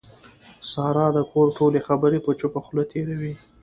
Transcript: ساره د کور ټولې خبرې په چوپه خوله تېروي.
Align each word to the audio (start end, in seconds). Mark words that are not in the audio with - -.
ساره 0.71 1.05
د 1.15 1.19
کور 1.31 1.47
ټولې 1.57 1.79
خبرې 1.87 2.19
په 2.25 2.31
چوپه 2.39 2.59
خوله 2.65 2.83
تېروي. 2.91 3.33